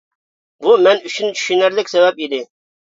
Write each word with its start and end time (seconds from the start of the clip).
بۇ 0.63 0.73
مەن 0.87 1.05
ئۈچۈن 1.11 1.31
چۈشىنەرلىك 1.37 1.97
سەۋەب 1.97 2.23
ئىدى. 2.27 2.45